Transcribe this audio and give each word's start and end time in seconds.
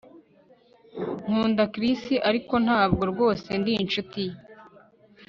Nkunda 1.27 1.63
Chris 1.73 2.01
ariko 2.29 2.53
ntabwo 2.65 3.03
rwose 3.11 3.47
ndi 3.61 3.73
inshuti 3.83 4.19
ye 4.27 4.35